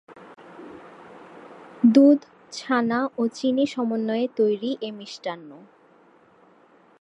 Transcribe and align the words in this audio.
দুধ, 1.93 2.19
ছানা 2.53 2.99
ও 3.17 3.21
চিনি 3.27 3.65
সমন্বয়ে 3.65 4.25
তৈরি 4.37 4.71
এ 4.81 4.89
মিষ্টান্ন। 4.91 5.49